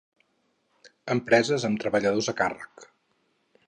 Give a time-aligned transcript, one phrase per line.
[1.17, 2.93] Empreses amb treballadors a càrrec.